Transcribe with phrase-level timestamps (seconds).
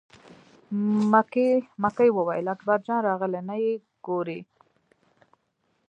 [1.81, 3.71] مکۍ وویل: اکبر جان راغلی نه یې
[4.05, 4.39] ګورې.